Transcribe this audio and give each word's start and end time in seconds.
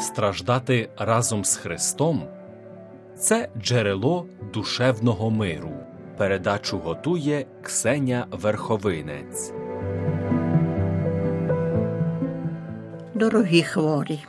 страждати 0.00 0.90
разом 0.96 1.44
з 1.44 1.56
Христом 1.56 2.28
це 3.18 3.48
джерело 3.58 4.26
душевного 4.54 5.30
миру. 5.30 5.72
Передачу 6.16 6.78
готує 6.78 7.46
Ксеня 7.62 8.26
Верховинець. 8.30 9.52
Дорогі 13.14 13.62
хворі, 13.62 14.20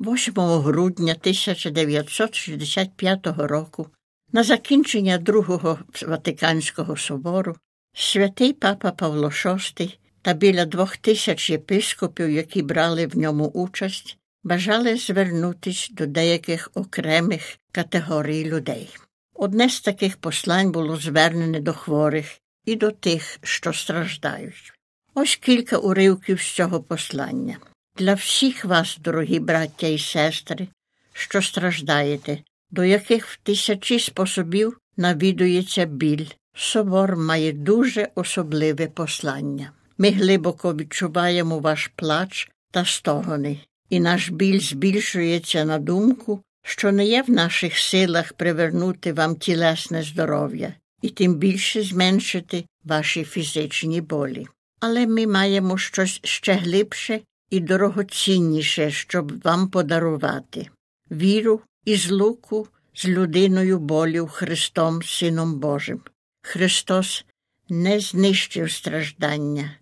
8 0.00 0.34
грудня 0.36 1.14
1965 1.20 3.26
року, 3.26 3.86
на 4.32 4.42
закінчення 4.42 5.18
Другого 5.18 5.78
Ватиканського 6.06 6.96
собору, 6.96 7.56
святий 7.92 8.52
папа 8.52 8.90
Павло 8.90 9.28
VI 9.28 9.98
та 10.22 10.32
біля 10.32 10.64
двох 10.64 10.96
тисяч 10.96 11.50
єпископів, 11.50 12.30
які 12.30 12.62
брали 12.62 13.06
в 13.06 13.18
ньому 13.18 13.46
участь, 13.46 14.18
бажали 14.46 14.96
звернутися 14.96 15.88
до 15.94 16.06
деяких 16.06 16.70
окремих 16.74 17.58
категорій 17.72 18.44
людей. 18.44 18.88
Одне 19.34 19.68
з 19.68 19.80
таких 19.80 20.16
послань 20.16 20.72
було 20.72 20.96
звернене 20.96 21.60
до 21.60 21.72
хворих 21.72 22.38
і 22.64 22.76
до 22.76 22.90
тих, 22.90 23.38
що 23.42 23.72
страждають. 23.72 24.72
Ось 25.14 25.36
кілька 25.36 25.76
уривків 25.76 26.40
з 26.40 26.54
цього 26.54 26.82
послання. 26.82 27.58
Для 27.98 28.14
всіх 28.14 28.64
вас, 28.64 28.98
дорогі 29.00 29.40
браття 29.40 29.86
і 29.86 29.98
сестри, 29.98 30.68
що 31.12 31.42
страждаєте, 31.42 32.38
до 32.70 32.84
яких 32.84 33.26
в 33.26 33.36
тисячі 33.42 33.98
способів 34.00 34.78
навідується 34.96 35.84
біль, 35.84 36.26
собор 36.54 37.16
має 37.16 37.52
дуже 37.52 38.08
особливе 38.14 38.86
послання. 38.86 39.72
Ми 39.98 40.10
глибоко 40.10 40.74
відчуваємо 40.74 41.58
ваш 41.58 41.90
плач 41.96 42.50
та 42.70 42.84
стогони, 42.84 43.60
і 43.90 44.00
наш 44.00 44.30
біль 44.30 44.60
збільшується 44.60 45.64
на 45.64 45.78
думку, 45.78 46.42
що 46.62 46.92
не 46.92 47.06
є 47.06 47.22
в 47.22 47.30
наших 47.30 47.78
силах 47.78 48.32
привернути 48.32 49.12
вам 49.12 49.36
тілесне 49.36 50.02
здоров'я 50.02 50.74
і 51.02 51.08
тим 51.08 51.34
більше 51.34 51.82
зменшити 51.82 52.64
ваші 52.84 53.24
фізичні 53.24 54.00
болі. 54.00 54.46
Але 54.80 55.06
ми 55.06 55.26
маємо 55.26 55.78
щось 55.78 56.20
ще 56.24 56.54
глибше 56.54 57.20
і 57.50 57.60
дорогоцінніше, 57.60 58.90
щоб 58.90 59.42
вам 59.42 59.68
подарувати 59.68 60.66
віру 61.10 61.60
і 61.84 61.96
злуку 61.96 62.68
з 62.94 63.08
людиною 63.08 63.78
болю 63.78 64.26
Христом, 64.26 65.02
Сином 65.02 65.54
Божим. 65.54 66.00
Христос 66.42 67.24
не 67.68 68.00
знищив 68.00 68.70
страждання, 68.70 69.78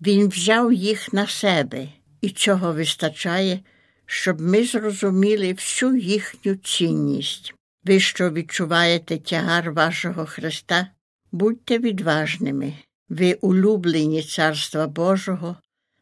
Він 0.00 0.28
взяв 0.28 0.72
їх 0.72 1.12
на 1.12 1.26
себе, 1.26 1.88
і 2.20 2.30
цього 2.30 2.72
вистачає, 2.72 3.60
щоб 4.06 4.40
ми 4.40 4.64
зрозуміли 4.64 5.52
всю 5.52 5.96
їхню 5.96 6.54
цінність. 6.54 7.54
Ви, 7.84 8.00
що 8.00 8.30
відчуваєте 8.30 9.18
тягар 9.18 9.72
вашого 9.72 10.26
Христа, 10.26 10.86
будьте 11.32 11.78
відважними, 11.78 12.72
ви 13.08 13.34
улюблені 13.34 14.22
Царства 14.22 14.86
Божого, 14.86 15.56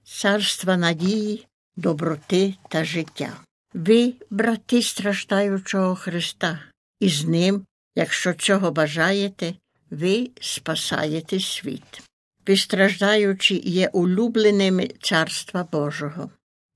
царства 0.05 0.77
надії, 0.77 1.47
доброти 1.77 2.55
та 2.69 2.85
життя. 2.85 3.33
Ви, 3.75 4.15
брати 4.31 4.83
страждаючого 4.83 5.95
Христа, 5.95 6.61
і 7.01 7.09
з 7.09 7.25
ним, 7.25 7.65
якщо 7.95 8.35
цього 8.35 8.71
бажаєте, 8.71 9.55
ви 9.91 10.31
спасаєте 10.41 11.41
світ. 11.41 12.03
Ви 12.47 12.57
страждаючі 12.57 13.63
є 13.65 13.89
улюбленими 13.93 14.89
Царства 15.01 15.69
Божого. 15.73 16.31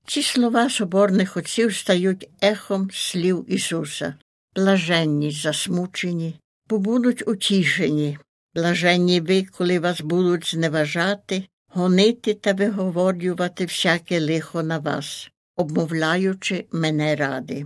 Ці 0.05 0.23
слова 0.23 0.69
соборних 0.69 1.37
отців 1.37 1.75
стають 1.75 2.29
ехом 2.41 2.89
слів 2.93 3.45
Ісуса, 3.47 4.13
блаженні, 4.55 5.31
засмучені, 5.31 6.35
бо 6.69 6.77
будуть 6.77 7.27
утішені, 7.27 8.17
блаженні 8.55 9.21
ви, 9.21 9.43
коли 9.43 9.79
вас 9.79 10.01
будуть 10.01 10.51
зневажати, 10.51 11.43
гонити 11.73 12.33
та 12.33 12.53
виговорювати 12.53 13.65
всяке 13.65 14.19
лихо 14.19 14.63
на 14.63 14.77
вас, 14.77 15.31
обмовляючи 15.55 16.65
мене 16.71 17.15
ради. 17.15 17.65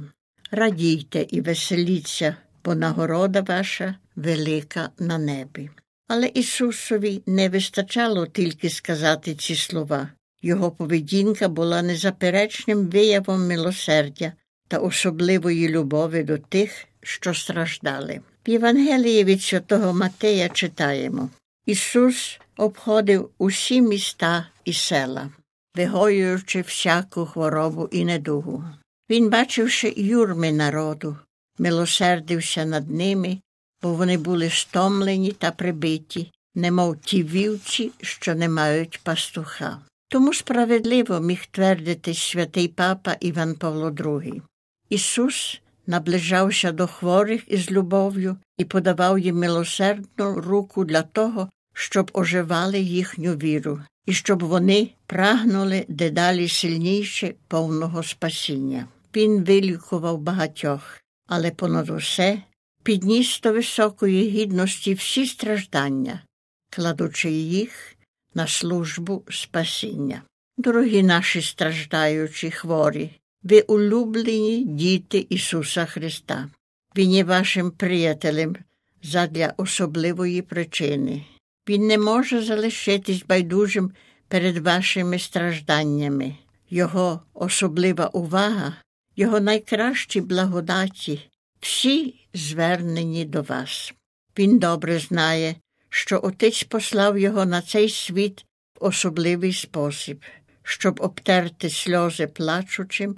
Радійте 0.52 1.26
і 1.30 1.42
веселіться, 1.42 2.36
бо 2.66 2.76
нагорода 2.76 3.42
ваша 3.42 3.96
велика 4.16 4.90
на 5.00 5.18
небі. 5.18 5.70
Але 6.08 6.28
Ісусові 6.28 7.22
не 7.26 7.50
вистачало 7.50 8.28
тільки 8.28 8.70
сказати 8.70 9.36
ці 9.36 9.56
слова. 9.56 10.10
Його 10.42 10.72
поведінка 10.72 11.48
була 11.48 11.82
незаперечним 11.82 12.88
виявом 12.88 13.48
милосердя 13.48 14.34
та 14.68 14.78
особливої 14.78 15.70
любові 15.70 16.24
до 16.24 16.38
тих, 16.38 16.86
що 17.02 17.34
страждали. 17.34 18.22
В 18.48 18.50
Євангелії 18.50 19.24
від 19.24 19.42
святого 19.42 19.94
Матея 19.94 20.50
читаємо 20.50 21.30
Ісус 21.66 22.40
обходив 22.58 23.30
усі 23.38 23.82
міста 23.82 24.48
і 24.66 24.74
села, 24.74 25.30
вигоюючи 25.76 26.62
всяку 26.62 27.26
хворобу 27.26 27.90
і 27.92 28.06
недугу. 28.06 28.64
Він, 29.10 29.30
бачивши 29.30 29.94
юрми 29.98 30.52
народу, 30.52 31.18
милосердився 31.58 32.66
над 32.66 32.90
ними, 32.90 33.40
бо 33.84 33.94
вони 33.94 34.18
були 34.18 34.50
стомлені 34.50 35.32
та 35.32 35.52
прибиті, 35.52 36.32
немов 36.56 36.98
ті 36.98 37.24
вівці, 37.24 37.92
що 38.02 38.36
не 38.36 38.50
мають 38.50 39.00
пастуха. 39.04 39.80
Тому 40.08 40.34
справедливо 40.34 41.20
міг 41.20 41.46
твердити 41.52 42.14
святий 42.14 42.68
папа 42.68 43.16
Іван 43.20 43.56
Павло 43.56 43.90
II. 43.90 44.42
Ісус 44.90 45.62
наближався 45.88 46.72
до 46.72 46.88
хворих 46.88 47.44
із 47.48 47.72
любов'ю 47.72 48.38
і 48.58 48.66
подавав 48.66 49.20
їм 49.20 49.40
милосердну 49.40 50.42
руку 50.42 50.86
для 50.86 51.02
того, 51.02 51.50
щоб 51.74 52.12
оживали 52.14 52.80
їхню 52.80 53.34
віру, 53.34 53.80
і 54.06 54.14
щоб 54.14 54.44
вони 54.44 54.90
прагнули 55.06 55.86
дедалі 55.88 56.50
сильніше 56.50 57.34
повного 57.48 58.04
спасіння. 58.04 58.88
Він 59.16 59.44
вилікував 59.44 60.18
багатьох, 60.18 61.00
але 61.28 61.52
понад 61.52 61.90
усе 61.90 62.42
підніс 62.84 63.42
до 63.42 63.54
високої 63.54 64.30
гідності 64.30 64.94
всі 64.94 65.26
страждання, 65.26 66.24
кладучи 66.70 67.32
їх 67.32 67.96
на 68.36 68.48
службу 68.48 69.24
спасіння. 69.30 70.22
Дорогі 70.58 71.04
наші 71.04 71.42
страждаючі 71.42 72.52
хворі, 72.52 73.10
ви 73.44 73.62
улюблені 73.62 74.64
діти 74.66 75.28
Ісуса 75.30 75.86
Христа. 75.86 76.50
Він 76.98 77.12
є 77.12 77.24
вашим 77.24 77.72
приятелем 77.72 78.56
задля 79.04 79.54
особливої 79.58 80.42
причини. 80.42 81.26
Він 81.70 81.88
не 81.88 81.98
може 81.98 82.42
залишитись 82.42 83.24
байдужим 83.30 83.92
перед 84.28 84.58
вашими 84.58 85.20
стражданнями. 85.20 86.36
Його 86.70 87.22
особлива 87.34 88.08
увага, 88.08 88.74
його 89.16 89.40
найкращі 89.40 90.22
благодаті, 90.22 91.30
всі 91.64 92.28
звернені 92.34 93.26
до 93.26 93.42
вас. 93.42 93.94
Він 94.38 94.60
добре 94.60 95.00
знає, 95.00 95.56
що 95.90 96.20
Отець 96.24 96.64
послав 96.64 97.18
його 97.18 97.46
на 97.46 97.62
цей 97.62 97.90
світ 97.90 98.46
в 98.80 98.86
особливий 98.86 99.54
спосіб, 99.54 100.24
щоб 100.64 101.02
обтерти 101.02 101.70
сльози 101.70 102.28
плачучим, 102.28 103.18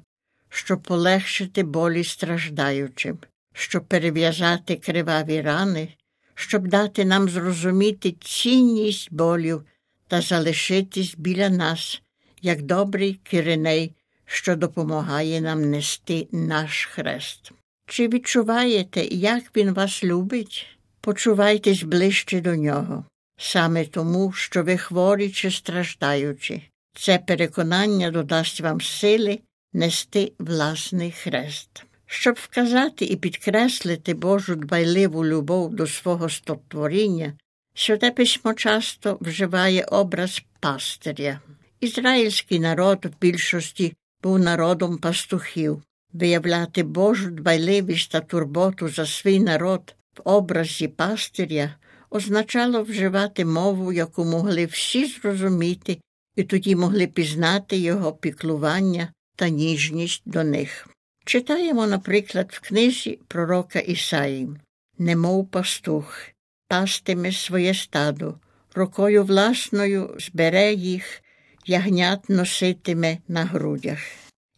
щоб 0.50 0.82
полегшити 0.82 1.64
болі 1.64 2.04
страждаючим, 2.04 3.18
щоб 3.54 3.86
перев'язати 3.86 4.76
криваві 4.76 5.42
рани, 5.42 5.94
щоб 6.36 6.68
дати 6.68 7.06
нам 7.06 7.30
зрозуміти 7.30 8.12
цінність 8.12 9.14
болів 9.14 9.66
та 10.08 10.22
залишитись 10.22 11.16
біля 11.18 11.50
нас, 11.50 12.02
як 12.42 12.62
добрий 12.62 13.14
кириней, 13.24 13.96
що 14.26 14.56
допомагає 14.56 15.42
нам 15.42 15.70
нести 15.72 16.28
наш 16.32 16.86
хрест. 16.86 17.52
Чи 17.88 18.08
відчуваєте, 18.08 19.06
як 19.06 19.44
він 19.56 19.74
вас 19.74 20.04
любить? 20.04 20.68
Почувайтесь 21.02 21.84
ближче 21.84 22.42
до 22.42 22.56
нього, 22.56 23.06
саме 23.38 23.86
тому, 23.86 24.32
що 24.32 24.64
ви 24.64 24.78
хворі 24.78 25.30
чи 25.30 25.52
страждаючи. 25.52 26.62
Це 26.94 27.18
переконання 27.20 28.12
додасть 28.12 28.62
вам 28.62 28.82
сили 28.82 29.40
нести 29.74 30.32
власний 30.40 31.12
хрест. 31.12 31.86
Щоб 32.06 32.36
вказати 32.36 33.06
і 33.06 33.16
підкреслити 33.16 34.14
Божу 34.14 34.56
дбайливу 34.56 35.26
любов 35.26 35.76
до 35.76 35.88
свого 35.88 36.30
створіння, 36.30 37.34
Святе 37.78 38.12
письмо 38.12 38.54
часто 38.54 39.18
вживає 39.22 39.84
образ 39.84 40.44
пастиря. 40.60 41.40
Ізраїльський 41.80 42.60
народ 42.60 43.06
в 43.06 43.20
більшості 43.22 43.94
був 44.24 44.40
народом 44.40 44.98
пастухів. 44.98 45.82
Виявляти 46.20 46.84
Божу 46.84 47.30
дбайливість 47.30 48.12
та 48.12 48.20
турботу 48.20 48.90
за 48.90 49.06
свій 49.06 49.40
народ 49.40 49.96
в 50.18 50.22
образі 50.24 50.88
пастиря 50.88 51.76
означало 52.10 52.84
вживати 52.84 53.46
мову, 53.46 53.94
яку 53.94 54.26
могли 54.26 54.66
всі 54.66 55.06
зрозуміти, 55.06 55.98
і 56.36 56.44
тоді 56.44 56.76
могли 56.76 57.08
пізнати 57.08 57.78
його 57.78 58.14
піклування 58.14 59.14
та 59.36 59.50
ніжність 59.50 60.22
до 60.26 60.44
них. 60.44 60.88
Читаємо, 61.26 61.88
наприклад, 61.88 62.50
в 62.52 62.68
книзі 62.68 63.20
пророка 63.28 63.80
Ісаї 63.80 64.50
немов 64.98 65.48
пастух, 65.48 66.20
пастиме 66.68 67.32
своє 67.32 67.74
стадо, 67.74 68.36
рукою 68.76 69.24
власною 69.24 70.16
збере 70.20 70.74
їх, 70.74 71.24
ягнят 71.66 72.30
носитиме 72.30 73.18
на 73.28 73.44
грудях. 73.44 74.00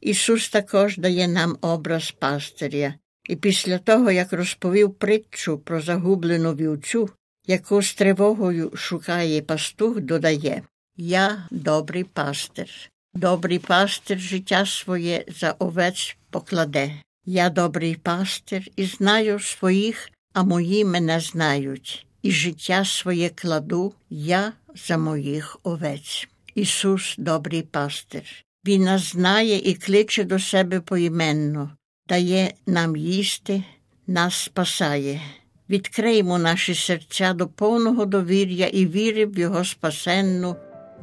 Ісус 0.08 0.50
також 0.50 0.98
дає 0.98 1.28
нам 1.28 1.58
образ 1.62 2.12
пастиря, 2.12 2.94
і 3.30 3.36
після 3.36 3.78
того, 3.78 4.12
як 4.12 4.34
розповів 4.34 4.94
притчу 4.94 5.58
про 5.58 5.82
загублену 5.82 6.54
вівцю, 6.54 7.10
яку 7.48 7.82
з 7.82 7.94
тривогою 7.94 8.72
шукає 8.76 9.42
пастух, 9.42 10.00
додає 10.00 10.62
Я 10.98 11.48
добрий 11.52 12.04
пастир. 12.04 12.70
Добрий 13.14 13.60
пастир 13.60 14.20
життя 14.20 14.66
своє 14.66 15.26
за 15.28 15.52
овець 15.60 16.18
покладе. 16.30 16.92
Я 17.26 17.50
добрий 17.50 17.96
пастир 17.96 18.68
і 18.76 18.86
знаю 18.86 19.40
своїх, 19.40 20.10
а 20.34 20.44
мої 20.44 20.86
мене 20.86 21.20
знають, 21.20 22.06
і 22.22 22.32
життя 22.32 22.86
своє 22.86 23.30
кладу 23.30 23.94
я 24.10 24.54
за 24.88 24.98
моїх 24.98 25.58
овець. 25.64 26.28
Ісус 26.56 27.16
добрий 27.18 27.62
пастир. 27.62 28.47
Він 28.68 28.82
нас 28.82 29.12
знає 29.12 29.58
і 29.58 29.74
кличе 29.74 30.24
до 30.24 30.40
себе 30.40 30.80
поіменно, 30.80 31.72
дає 32.10 32.54
нам 32.66 32.96
їсти, 32.96 33.64
нас 34.08 34.36
спасає. 34.36 35.22
Відкриємо 35.70 36.38
наші 36.38 36.76
серця 36.76 37.34
до 37.34 37.48
повного 37.48 38.06
довір'я 38.06 38.68
і 38.68 38.86
віри 38.86 39.26
в 39.26 39.40
Його 39.40 39.66
спасенну, 39.66 40.56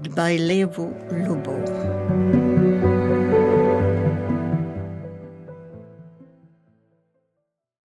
дбайливу 0.04 0.96
любов. 1.12 1.83